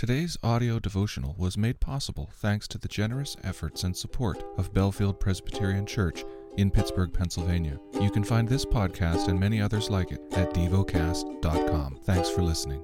Today's 0.00 0.38
audio 0.42 0.78
devotional 0.78 1.34
was 1.36 1.58
made 1.58 1.78
possible 1.78 2.30
thanks 2.32 2.66
to 2.68 2.78
the 2.78 2.88
generous 2.88 3.36
efforts 3.44 3.84
and 3.84 3.94
support 3.94 4.42
of 4.56 4.72
Bellefield 4.72 5.20
Presbyterian 5.20 5.84
Church 5.84 6.24
in 6.56 6.70
Pittsburgh, 6.70 7.12
Pennsylvania. 7.12 7.78
You 8.00 8.10
can 8.10 8.24
find 8.24 8.48
this 8.48 8.64
podcast 8.64 9.28
and 9.28 9.38
many 9.38 9.60
others 9.60 9.90
like 9.90 10.10
it 10.10 10.22
at 10.32 10.54
devocast.com. 10.54 11.98
Thanks 12.04 12.30
for 12.30 12.40
listening. 12.40 12.82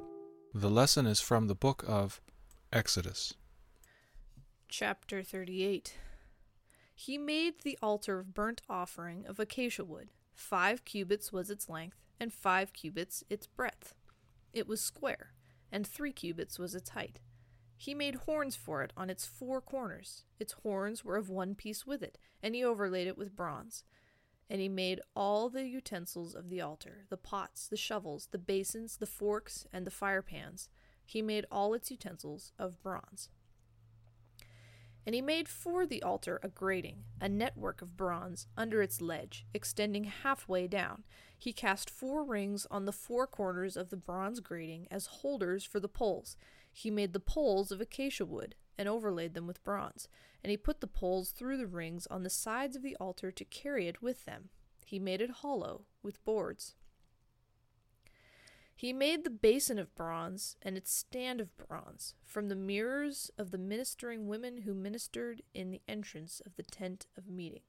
The 0.53 0.69
lesson 0.69 1.07
is 1.07 1.19
from 1.19 1.47
the 1.47 1.55
book 1.55 1.87
of 1.89 2.21
Exodus. 2.71 3.33
Chapter 4.69 5.23
38 5.23 5.95
He 6.95 7.17
made 7.17 7.63
the 7.63 7.79
altar 7.81 8.19
of 8.19 8.35
burnt 8.35 8.61
offering 8.69 9.25
of 9.27 9.41
acacia 9.41 9.87
wood. 9.87 10.11
Five 10.35 10.85
cubits 10.85 11.33
was 11.33 11.49
its 11.49 11.67
length, 11.67 11.97
and 12.21 12.31
five 12.31 12.75
cubits 12.75 13.25
its 13.31 13.47
breadth. 13.47 13.95
It 14.53 14.69
was 14.69 14.83
square, 14.83 15.31
and 15.71 15.87
three 15.87 16.13
cubits 16.13 16.59
was 16.59 16.75
its 16.75 16.91
height. 16.91 17.21
He 17.77 17.95
made 17.95 18.15
horns 18.15 18.57
for 18.57 18.83
it 18.83 18.93
on 18.97 19.11
its 19.11 19.27
four 19.27 19.61
corners. 19.61 20.25
Its 20.39 20.55
horns 20.63 21.05
were 21.05 21.17
of 21.17 21.29
one 21.29 21.55
piece 21.55 21.87
with 21.87 22.03
it, 22.03 22.19
and 22.43 22.55
he 22.55 22.65
overlaid 22.65 23.07
it 23.07 23.19
with 23.19 23.37
bronze. 23.37 23.85
And 24.49 24.61
he 24.61 24.69
made 24.69 25.01
all 25.15 25.51
the 25.51 25.67
utensils 25.67 26.35
of 26.35 26.49
the 26.49 26.61
altar 26.61 27.05
the 27.11 27.17
pots, 27.17 27.69
the 27.69 27.77
shovels, 27.77 28.29
the 28.31 28.39
basins, 28.39 28.97
the 28.97 29.07
forks, 29.07 29.67
and 29.73 29.87
the 29.87 29.91
firepans. 29.91 30.69
He 31.05 31.21
made 31.21 31.47
all 31.51 31.75
its 31.75 31.91
utensils 31.91 32.53
of 32.59 32.83
bronze. 32.83 33.29
And 35.07 35.15
he 35.15 35.23
made 35.23 35.49
for 35.49 35.87
the 35.87 36.03
altar 36.03 36.41
a 36.43 36.49
grating, 36.49 37.05
a 37.21 37.29
network 37.29 37.81
of 37.81 37.97
bronze, 37.97 38.49
under 38.57 38.83
its 38.83 39.01
ledge, 39.01 39.47
extending 39.55 40.05
halfway 40.05 40.67
down. 40.67 41.05
He 41.39 41.53
cast 41.53 41.89
four 41.89 42.25
rings 42.25 42.67
on 42.71 42.85
the 42.85 42.93
four 42.93 43.27
corners 43.27 43.77
of 43.77 43.91
the 43.91 43.97
bronze 43.97 44.41
grating 44.41 44.89
as 44.91 45.07
holders 45.07 45.65
for 45.65 45.79
the 45.79 45.89
poles. 45.89 46.37
He 46.73 46.91
made 46.91 47.13
the 47.13 47.21
poles 47.21 47.71
of 47.71 47.81
acacia 47.81 48.27
wood, 48.27 48.57
and 48.79 48.89
overlaid 48.89 49.35
them 49.35 49.47
with 49.47 49.65
bronze. 49.65 50.09
And 50.43 50.51
he 50.51 50.57
put 50.57 50.81
the 50.81 50.87
poles 50.87 51.31
through 51.31 51.57
the 51.57 51.67
rings 51.67 52.07
on 52.09 52.23
the 52.23 52.31
sides 52.31 52.77
of 52.77 52.83
the 52.83 52.97
altar 52.97 53.31
to 53.31 53.45
carry 53.45 53.89
it 53.89 54.03
with 54.03 54.25
them. 54.25 54.51
He 54.85 54.99
made 54.99 55.21
it 55.21 55.31
hollow, 55.31 55.83
with 56.03 56.25
boards. 56.25 56.75
He 58.79 58.93
made 58.93 59.25
the 59.25 59.31
basin 59.31 59.79
of 59.79 59.95
bronze 59.95 60.59
and 60.61 60.77
its 60.77 60.93
stand 60.93 61.41
of 61.41 61.57
bronze 61.57 62.15
from 62.23 62.51
the 62.51 62.55
mirrors 62.55 63.31
of 63.39 63.51
the 63.51 63.59
ministering 63.59 64.29
women 64.29 64.59
who 64.59 64.75
ministered 64.75 65.41
in 65.55 65.71
the 65.71 65.81
entrance 65.89 66.43
of 66.45 66.57
the 66.57 66.63
tent 66.63 67.07
of 67.17 67.27
meeting. 67.27 67.63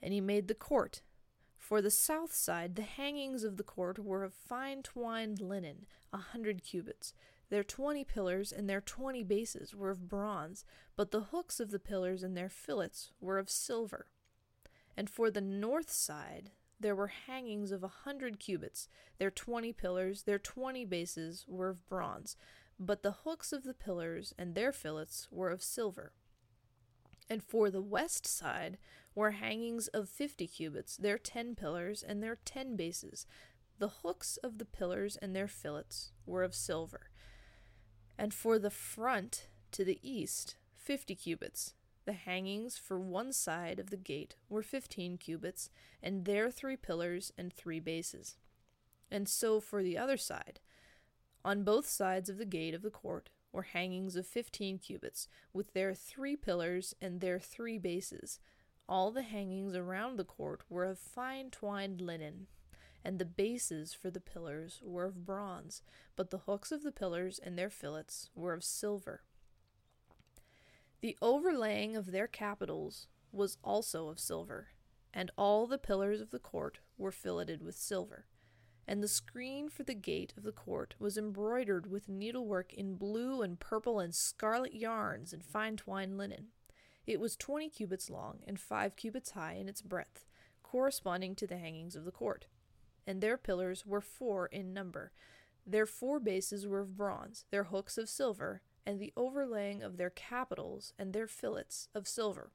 And 0.00 0.12
he 0.12 0.20
made 0.20 0.46
the 0.46 0.54
court. 0.54 1.02
For 1.58 1.82
the 1.82 1.90
south 1.90 2.32
side, 2.32 2.76
the 2.76 2.82
hangings 2.82 3.42
of 3.42 3.56
the 3.56 3.64
court 3.64 3.98
were 3.98 4.22
of 4.22 4.34
fine 4.34 4.84
twined 4.84 5.40
linen, 5.40 5.86
a 6.12 6.18
hundred 6.18 6.62
cubits. 6.62 7.12
Their 7.50 7.64
twenty 7.64 8.04
pillars 8.04 8.52
and 8.52 8.70
their 8.70 8.80
twenty 8.80 9.24
bases 9.24 9.74
were 9.74 9.90
of 9.90 10.08
bronze, 10.08 10.64
but 10.94 11.10
the 11.10 11.22
hooks 11.32 11.58
of 11.58 11.72
the 11.72 11.80
pillars 11.80 12.22
and 12.22 12.36
their 12.36 12.48
fillets 12.48 13.10
were 13.20 13.36
of 13.36 13.50
silver. 13.50 14.06
And 14.96 15.10
for 15.10 15.28
the 15.28 15.40
north 15.40 15.90
side, 15.90 16.52
there 16.78 16.94
were 16.94 17.06
hangings 17.26 17.72
of 17.72 17.82
a 17.82 17.88
hundred 17.88 18.38
cubits. 18.38 18.88
Their 19.18 19.30
twenty 19.30 19.72
pillars, 19.72 20.22
their 20.22 20.38
twenty 20.38 20.84
bases 20.84 21.44
were 21.48 21.70
of 21.70 21.88
bronze, 21.88 22.36
but 22.78 23.02
the 23.02 23.16
hooks 23.24 23.52
of 23.52 23.64
the 23.64 23.74
pillars 23.74 24.34
and 24.38 24.54
their 24.54 24.72
fillets 24.72 25.28
were 25.30 25.50
of 25.50 25.62
silver. 25.62 26.12
And 27.28 27.42
for 27.42 27.70
the 27.70 27.80
west 27.80 28.26
side 28.26 28.78
were 29.14 29.32
hangings 29.32 29.88
of 29.88 30.08
fifty 30.08 30.46
cubits, 30.46 30.96
their 30.96 31.18
ten 31.18 31.54
pillars 31.54 32.02
and 32.02 32.22
their 32.22 32.38
ten 32.44 32.76
bases. 32.76 33.26
The 33.78 33.88
hooks 33.88 34.36
of 34.38 34.58
the 34.58 34.64
pillars 34.64 35.16
and 35.16 35.34
their 35.34 35.48
fillets 35.48 36.12
were 36.24 36.42
of 36.42 36.54
silver. 36.54 37.10
And 38.18 38.32
for 38.32 38.58
the 38.58 38.70
front 38.70 39.48
to 39.72 39.84
the 39.84 39.98
east, 40.02 40.56
fifty 40.76 41.14
cubits, 41.14 41.74
the 42.06 42.14
hangings 42.14 42.78
for 42.78 42.98
one 42.98 43.32
side 43.32 43.78
of 43.78 43.90
the 43.90 43.96
gate 43.96 44.36
were 44.48 44.62
fifteen 44.62 45.18
cubits, 45.18 45.68
and 46.02 46.24
their 46.24 46.50
three 46.50 46.76
pillars 46.76 47.32
and 47.36 47.52
three 47.52 47.80
bases. 47.80 48.36
And 49.10 49.28
so 49.28 49.60
for 49.60 49.82
the 49.82 49.98
other 49.98 50.16
side. 50.16 50.60
On 51.44 51.62
both 51.62 51.86
sides 51.86 52.28
of 52.28 52.38
the 52.38 52.44
gate 52.46 52.74
of 52.74 52.82
the 52.82 52.90
court 52.90 53.28
were 53.52 53.62
hangings 53.62 54.16
of 54.16 54.26
fifteen 54.26 54.78
cubits, 54.78 55.28
with 55.52 55.72
their 55.72 55.94
three 55.94 56.36
pillars 56.36 56.94
and 57.00 57.20
their 57.20 57.38
three 57.38 57.78
bases. 57.78 58.40
All 58.88 59.10
the 59.10 59.22
hangings 59.22 59.74
around 59.74 60.16
the 60.16 60.24
court 60.24 60.62
were 60.68 60.84
of 60.84 60.98
fine 60.98 61.50
twined 61.50 62.00
linen, 62.00 62.46
and 63.04 63.18
the 63.18 63.24
bases 63.24 63.94
for 63.94 64.10
the 64.10 64.20
pillars 64.20 64.80
were 64.84 65.04
of 65.04 65.24
bronze, 65.24 65.82
but 66.16 66.30
the 66.30 66.38
hooks 66.38 66.72
of 66.72 66.82
the 66.82 66.92
pillars 66.92 67.38
and 67.38 67.58
their 67.58 67.70
fillets 67.70 68.30
were 68.34 68.52
of 68.52 68.64
silver. 68.64 69.22
The 71.06 71.16
overlaying 71.22 71.94
of 71.94 72.10
their 72.10 72.26
capitals 72.26 73.06
was 73.30 73.58
also 73.62 74.08
of 74.08 74.18
silver, 74.18 74.70
and 75.14 75.30
all 75.38 75.68
the 75.68 75.78
pillars 75.78 76.20
of 76.20 76.32
the 76.32 76.40
court 76.40 76.80
were 76.98 77.12
filleted 77.12 77.62
with 77.62 77.76
silver. 77.76 78.26
And 78.88 79.00
the 79.00 79.06
screen 79.06 79.68
for 79.68 79.84
the 79.84 79.94
gate 79.94 80.34
of 80.36 80.42
the 80.42 80.50
court 80.50 80.96
was 80.98 81.16
embroidered 81.16 81.88
with 81.88 82.08
needlework 82.08 82.74
in 82.74 82.96
blue 82.96 83.40
and 83.40 83.60
purple 83.60 84.00
and 84.00 84.12
scarlet 84.12 84.74
yarns 84.74 85.32
and 85.32 85.44
fine 85.44 85.76
twined 85.76 86.18
linen. 86.18 86.48
It 87.06 87.20
was 87.20 87.36
twenty 87.36 87.68
cubits 87.68 88.10
long 88.10 88.40
and 88.44 88.58
five 88.58 88.96
cubits 88.96 89.30
high 89.30 89.52
in 89.52 89.68
its 89.68 89.82
breadth, 89.82 90.26
corresponding 90.64 91.36
to 91.36 91.46
the 91.46 91.58
hangings 91.58 91.94
of 91.94 92.04
the 92.04 92.10
court. 92.10 92.46
And 93.06 93.20
their 93.20 93.36
pillars 93.36 93.86
were 93.86 94.00
four 94.00 94.46
in 94.46 94.74
number. 94.74 95.12
Their 95.64 95.86
four 95.86 96.18
bases 96.18 96.66
were 96.66 96.80
of 96.80 96.96
bronze, 96.96 97.44
their 97.52 97.62
hooks 97.62 97.96
of 97.96 98.08
silver, 98.08 98.60
and 98.86 99.00
the 99.00 99.12
overlaying 99.16 99.82
of 99.82 99.96
their 99.96 100.10
capitals 100.10 100.92
and 100.98 101.12
their 101.12 101.26
fillets 101.26 101.88
of 101.94 102.06
silver. 102.06 102.52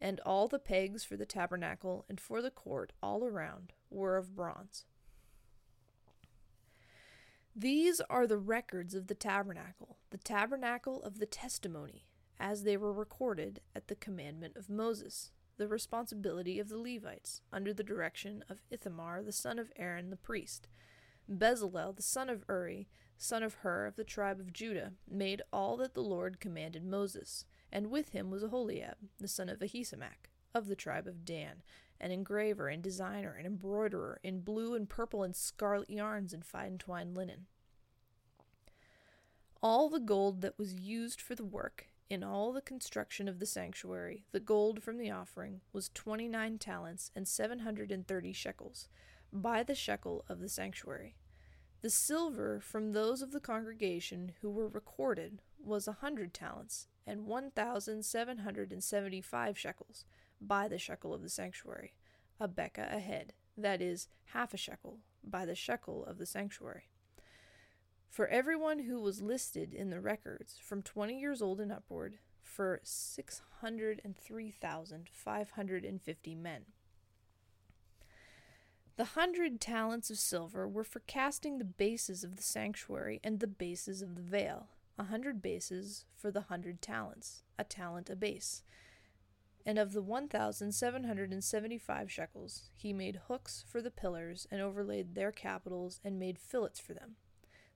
And 0.00 0.20
all 0.20 0.46
the 0.46 0.58
pegs 0.58 1.04
for 1.04 1.16
the 1.16 1.24
tabernacle 1.24 2.04
and 2.08 2.20
for 2.20 2.42
the 2.42 2.50
court 2.50 2.92
all 3.02 3.24
around 3.24 3.72
were 3.90 4.16
of 4.16 4.36
bronze. 4.36 4.84
These 7.58 8.02
are 8.10 8.26
the 8.26 8.36
records 8.36 8.94
of 8.94 9.06
the 9.06 9.14
tabernacle, 9.14 9.96
the 10.10 10.18
tabernacle 10.18 11.02
of 11.02 11.18
the 11.18 11.24
testimony, 11.24 12.04
as 12.38 12.64
they 12.64 12.76
were 12.76 12.92
recorded 12.92 13.60
at 13.74 13.88
the 13.88 13.94
commandment 13.94 14.56
of 14.56 14.68
Moses, 14.68 15.30
the 15.56 15.66
responsibility 15.66 16.60
of 16.60 16.68
the 16.68 16.76
Levites, 16.76 17.40
under 17.50 17.72
the 17.72 17.82
direction 17.82 18.44
of 18.50 18.60
Ithamar 18.70 19.22
the 19.22 19.32
son 19.32 19.58
of 19.58 19.72
Aaron 19.76 20.10
the 20.10 20.16
priest. 20.16 20.68
Bezalel 21.30 21.96
the 21.96 22.02
son 22.02 22.28
of 22.28 22.44
Uri, 22.46 22.88
son 23.16 23.42
of 23.42 23.54
Hur 23.54 23.86
of 23.86 23.96
the 23.96 24.04
tribe 24.04 24.40
of 24.40 24.52
Judah, 24.52 24.92
made 25.10 25.42
all 25.52 25.76
that 25.78 25.94
the 25.94 26.02
Lord 26.02 26.40
commanded 26.40 26.84
Moses. 26.84 27.44
And 27.72 27.90
with 27.90 28.10
him 28.10 28.30
was 28.30 28.42
Aholiab, 28.42 28.96
the 29.18 29.28
son 29.28 29.48
of 29.48 29.58
Ahisamach, 29.58 30.30
of 30.54 30.68
the 30.68 30.76
tribe 30.76 31.06
of 31.06 31.24
Dan, 31.24 31.62
an 32.00 32.10
engraver 32.10 32.68
and 32.68 32.82
designer 32.82 33.34
and 33.36 33.46
embroiderer 33.46 34.20
in 34.22 34.40
blue 34.40 34.74
and 34.74 34.88
purple 34.88 35.22
and 35.22 35.34
scarlet 35.34 35.90
yarns 35.90 36.32
and 36.32 36.44
fine 36.44 36.78
twined 36.78 37.16
linen. 37.16 37.46
All 39.62 39.88
the 39.88 39.98
gold 39.98 40.42
that 40.42 40.58
was 40.58 40.74
used 40.74 41.20
for 41.20 41.34
the 41.34 41.44
work, 41.44 41.88
in 42.08 42.22
all 42.22 42.52
the 42.52 42.60
construction 42.60 43.26
of 43.26 43.40
the 43.40 43.46
sanctuary, 43.46 44.24
the 44.30 44.38
gold 44.38 44.82
from 44.82 44.98
the 44.98 45.10
offering, 45.10 45.60
was 45.72 45.88
twenty 45.88 46.28
nine 46.28 46.58
talents 46.58 47.10
and 47.16 47.26
seven 47.26 47.60
hundred 47.60 47.90
and 47.90 48.06
thirty 48.06 48.32
shekels, 48.32 48.88
by 49.32 49.62
the 49.62 49.74
shekel 49.74 50.24
of 50.28 50.38
the 50.38 50.48
sanctuary. 50.48 51.16
The 51.86 51.90
silver 51.90 52.58
from 52.58 52.90
those 52.90 53.22
of 53.22 53.30
the 53.30 53.38
congregation 53.38 54.32
who 54.40 54.50
were 54.50 54.66
recorded 54.66 55.40
was 55.56 55.86
a 55.86 55.92
hundred 55.92 56.34
talents 56.34 56.88
and 57.06 57.26
one 57.26 57.52
thousand 57.52 58.04
seven 58.04 58.38
hundred 58.38 58.72
and 58.72 58.82
seventy 58.82 59.20
five 59.20 59.56
shekels 59.56 60.04
by 60.40 60.66
the 60.66 60.80
shekel 60.80 61.14
of 61.14 61.22
the 61.22 61.28
sanctuary, 61.28 61.94
a 62.40 62.48
bekah 62.48 62.92
a 62.92 62.98
head, 62.98 63.34
that 63.56 63.80
is, 63.80 64.08
half 64.32 64.52
a 64.52 64.56
shekel, 64.56 64.98
by 65.22 65.46
the 65.46 65.54
shekel 65.54 66.04
of 66.04 66.18
the 66.18 66.26
sanctuary. 66.26 66.88
For 68.08 68.26
everyone 68.26 68.80
who 68.80 69.00
was 69.00 69.22
listed 69.22 69.72
in 69.72 69.90
the 69.90 70.00
records 70.00 70.58
from 70.60 70.82
twenty 70.82 71.20
years 71.20 71.40
old 71.40 71.60
and 71.60 71.70
upward, 71.70 72.18
for 72.42 72.80
six 72.82 73.42
hundred 73.60 74.00
and 74.02 74.16
three 74.16 74.50
thousand 74.50 75.08
five 75.12 75.50
hundred 75.50 75.84
and 75.84 76.02
fifty 76.02 76.34
men. 76.34 76.62
The 78.96 79.04
hundred 79.04 79.60
talents 79.60 80.08
of 80.08 80.18
silver 80.18 80.66
were 80.66 80.84
for 80.84 81.00
casting 81.00 81.58
the 81.58 81.64
bases 81.64 82.24
of 82.24 82.36
the 82.36 82.42
sanctuary 82.42 83.20
and 83.22 83.40
the 83.40 83.46
bases 83.46 84.00
of 84.00 84.14
the 84.14 84.22
veil, 84.22 84.68
a 84.98 85.04
hundred 85.04 85.42
bases 85.42 86.06
for 86.16 86.30
the 86.30 86.42
hundred 86.42 86.80
talents, 86.80 87.42
a 87.58 87.64
talent 87.64 88.08
a 88.08 88.16
base. 88.16 88.62
And 89.66 89.78
of 89.78 89.92
the 89.92 90.00
one 90.00 90.28
thousand 90.28 90.72
seven 90.72 91.04
hundred 91.04 91.30
and 91.30 91.44
seventy 91.44 91.76
five 91.76 92.10
shekels, 92.10 92.70
he 92.72 92.94
made 92.94 93.20
hooks 93.28 93.66
for 93.68 93.82
the 93.82 93.90
pillars, 93.90 94.46
and 94.50 94.62
overlaid 94.62 95.14
their 95.14 95.32
capitals, 95.32 96.00
and 96.02 96.18
made 96.18 96.38
fillets 96.38 96.80
for 96.80 96.94
them. 96.94 97.16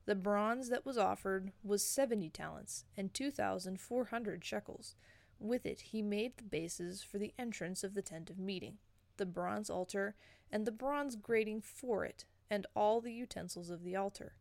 The 0.07 0.15
bronze 0.15 0.71
that 0.71 0.87
was 0.87 0.97
offered 0.97 1.53
was 1.63 1.85
seventy 1.85 2.31
talents, 2.31 2.85
and 2.97 3.13
two 3.13 3.31
thousand 3.31 3.79
four 3.79 4.07
hundred 4.07 4.43
shekels. 4.43 4.95
With 5.39 5.67
it 5.67 5.81
he 5.81 6.01
made 6.01 6.39
the 6.39 6.45
bases 6.45 7.03
for 7.03 7.19
the 7.19 7.35
entrance 7.39 7.85
of 7.85 7.93
the 7.93 8.03
tent 8.03 8.31
of 8.31 8.39
meeting, 8.39 8.79
the 9.21 9.27
bronze 9.27 9.69
altar, 9.69 10.17
and 10.51 10.67
the 10.67 10.73
bronze 10.73 11.15
grating 11.15 11.61
for 11.61 12.07
it, 12.07 12.25
and 12.51 12.67
all 12.75 13.03
the 13.03 13.13
utensils 13.13 13.69
of 13.69 13.85
the 13.85 13.95
altar, 13.95 14.35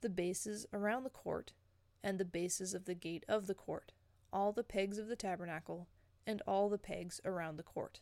the 0.00 0.08
bases 0.08 0.66
around 0.72 1.04
the 1.04 1.10
court, 1.10 1.52
and 2.02 2.18
the 2.18 2.24
bases 2.24 2.72
of 2.72 2.86
the 2.86 2.94
gate 2.94 3.24
of 3.28 3.46
the 3.46 3.54
court, 3.54 3.92
all 4.32 4.50
the 4.50 4.64
pegs 4.64 4.96
of 4.96 5.06
the 5.06 5.16
tabernacle, 5.16 5.86
and 6.26 6.40
all 6.46 6.70
the 6.70 6.78
pegs 6.78 7.20
around 7.26 7.58
the 7.58 7.62
court. 7.62 8.00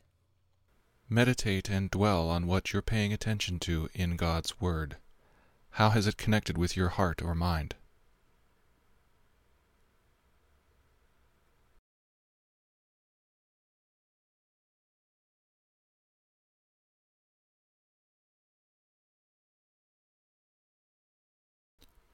Meditate 1.08 1.68
and 1.68 1.90
dwell 1.90 2.28
on 2.28 2.46
what 2.46 2.72
you're 2.72 2.80
paying 2.80 3.12
attention 3.12 3.58
to 3.58 3.88
in 3.92 4.14
God's 4.14 4.60
Word. 4.60 4.98
How 5.70 5.90
has 5.90 6.06
it 6.06 6.16
connected 6.16 6.56
with 6.56 6.76
your 6.76 6.90
heart 6.90 7.20
or 7.20 7.34
mind? 7.34 7.74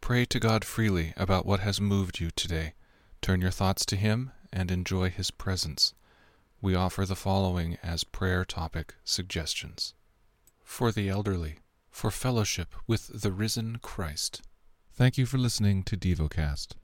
Pray 0.07 0.25
to 0.25 0.39
God 0.39 0.65
freely 0.65 1.13
about 1.17 1.47
what 1.47 1.59
has 1.59 1.81
moved 1.81 2.21
you 2.21 2.31
today. 2.31 2.75
Turn 3.21 3.41
your 3.41 3.51
thoughts 3.51 3.85
to 3.87 3.97
Him 3.97 4.31
and 4.53 4.71
enjoy 4.71 5.11
His 5.11 5.33
presence. 5.33 5.95
We 6.63 6.77
offer 6.77 7.05
the 7.05 7.17
following 7.17 7.77
as 7.83 8.05
prayer 8.05 8.45
topic 8.45 8.95
suggestions 9.03 9.95
for 10.63 10.93
the 10.93 11.09
elderly, 11.09 11.57
for 11.91 12.13
fellowship 12.13 12.73
with 12.87 13.21
the 13.21 13.33
risen 13.33 13.81
Christ. 13.83 14.43
Thank 14.95 15.19
you 15.19 15.27
for 15.27 15.39
listening 15.39 15.83
to 15.83 15.97
DevoCast. 15.97 16.75